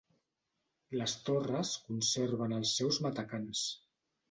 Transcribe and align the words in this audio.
Les 1.01 1.13
torres 1.27 1.75
conserven 1.91 2.57
els 2.59 2.75
seus 2.81 3.01
matacans. 3.09 3.65